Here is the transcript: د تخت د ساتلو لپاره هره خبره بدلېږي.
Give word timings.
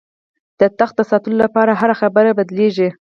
د 0.59 0.61
تخت 0.79 0.95
د 0.97 1.01
ساتلو 1.11 1.35
لپاره 1.43 1.71
هره 1.81 1.95
خبره 2.01 2.31
بدلېږي. 2.37 2.89